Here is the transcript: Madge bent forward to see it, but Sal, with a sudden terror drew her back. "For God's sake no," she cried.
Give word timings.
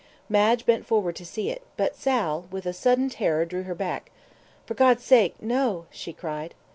Madge 0.29 0.65
bent 0.65 0.83
forward 0.83 1.15
to 1.15 1.23
see 1.23 1.51
it, 1.51 1.61
but 1.77 1.95
Sal, 1.95 2.45
with 2.49 2.65
a 2.65 2.73
sudden 2.73 3.07
terror 3.07 3.45
drew 3.45 3.61
her 3.61 3.75
back. 3.75 4.09
"For 4.65 4.73
God's 4.73 5.03
sake 5.03 5.39
no," 5.39 5.85
she 5.91 6.11
cried. 6.11 6.55